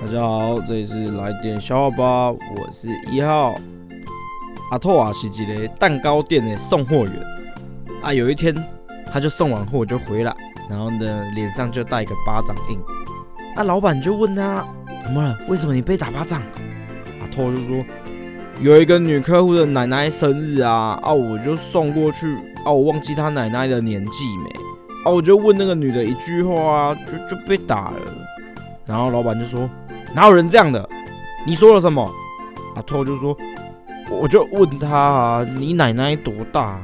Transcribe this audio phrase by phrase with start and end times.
[0.00, 3.54] 大家好，这里是来点笑话吧，我是一号
[4.70, 7.12] 阿拓啊，是一个蛋糕店的送货员
[8.00, 8.10] 啊。
[8.10, 8.54] 有一天，
[9.12, 10.34] 他就送完货就回来，
[10.70, 12.78] 然后呢，脸上就带一个巴掌印。
[13.56, 14.66] 啊，老板就问他
[15.02, 15.38] 怎么了？
[15.48, 16.40] 为什么你被打巴掌？
[17.20, 17.84] 阿拓就说
[18.62, 24.50] 有一个女客户的奶奶生日啊，啊，我就送过去，啊，我忘记她奶奶的年纪没，
[25.04, 27.96] 啊，我就问那个女的一句话，就就被打了。
[28.86, 29.68] 然后老板就说。
[30.12, 30.88] 哪有人这样的？
[31.46, 32.10] 你说了什么？
[32.74, 33.36] 阿拓就说，
[34.10, 36.78] 我就问他啊，你奶奶多大？